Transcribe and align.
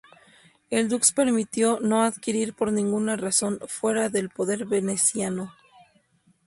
El 0.71 0.89
Dux 0.89 1.11
permitió 1.11 1.79
no 1.79 2.01
adquirir 2.01 2.55
por 2.55 2.73
ninguna 2.73 3.17
razón 3.17 3.59
fuera 3.67 4.09
del 4.09 4.31
poder 4.31 4.65
veneciano. 4.65 5.53